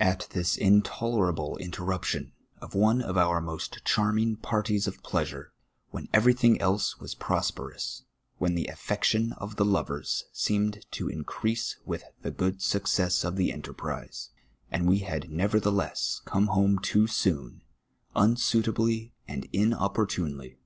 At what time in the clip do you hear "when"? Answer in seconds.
5.90-6.06, 8.38-8.54